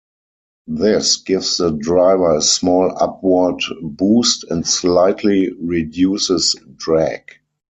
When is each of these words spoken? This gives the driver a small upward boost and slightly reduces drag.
This 0.65 1.17
gives 1.17 1.57
the 1.57 1.69
driver 1.73 2.35
a 2.37 2.41
small 2.41 2.91
upward 2.99 3.61
boost 3.83 4.43
and 4.49 4.65
slightly 4.65 5.51
reduces 5.63 6.55
drag. 6.75 7.29